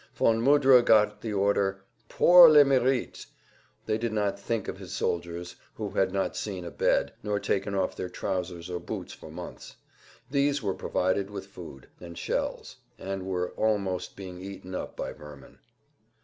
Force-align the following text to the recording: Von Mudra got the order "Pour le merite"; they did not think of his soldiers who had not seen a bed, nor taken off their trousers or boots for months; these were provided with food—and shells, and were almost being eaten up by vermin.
Von 0.15 0.41
Mudra 0.41 0.81
got 0.83 1.21
the 1.21 1.31
order 1.31 1.83
"Pour 2.09 2.49
le 2.49 2.65
merite"; 2.65 3.27
they 3.85 3.99
did 3.99 4.11
not 4.11 4.39
think 4.39 4.67
of 4.67 4.79
his 4.79 4.91
soldiers 4.95 5.55
who 5.75 5.91
had 5.91 6.11
not 6.11 6.35
seen 6.35 6.65
a 6.65 6.71
bed, 6.71 7.13
nor 7.21 7.39
taken 7.39 7.75
off 7.75 7.95
their 7.95 8.09
trousers 8.09 8.67
or 8.67 8.79
boots 8.79 9.13
for 9.13 9.29
months; 9.29 9.75
these 10.31 10.63
were 10.63 10.73
provided 10.73 11.29
with 11.29 11.45
food—and 11.45 12.17
shells, 12.17 12.77
and 12.97 13.27
were 13.27 13.51
almost 13.51 14.15
being 14.15 14.41
eaten 14.41 14.73
up 14.73 14.97
by 14.97 15.13
vermin. 15.13 15.59